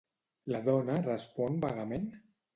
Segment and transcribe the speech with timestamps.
[0.55, 2.11] La dona respon vagament?